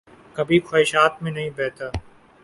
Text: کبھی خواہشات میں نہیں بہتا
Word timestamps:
کبھی 0.35 0.59
خواہشات 0.59 1.21
میں 1.23 1.31
نہیں 1.31 1.49
بہتا 1.49 1.85